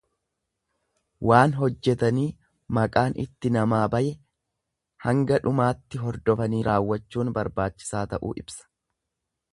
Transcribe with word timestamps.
Waan 1.31 1.51
hojjetanii 1.57 2.23
maqaan 2.77 3.17
itti 3.25 3.53
namaa 3.57 3.83
baye 3.97 4.15
hanga 5.05 5.39
dhumaatti 5.45 6.03
hordofanii 6.07 6.65
raawwachuun 6.71 7.33
barbaachisaa 7.39 8.03
ta'uu 8.17 8.37
ibsa. 8.45 8.67